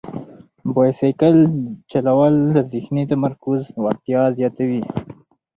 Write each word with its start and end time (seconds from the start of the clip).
بایسکل 0.73 1.37
چلول 1.91 2.33
د 2.55 2.57
ذهني 2.71 3.03
تمرکز 3.11 3.61
وړتیا 3.83 4.21
زیاتوي. 4.37 4.81